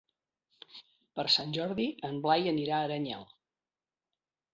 [1.19, 3.29] Per Sant Jordi en Blai anirà a Aranyel.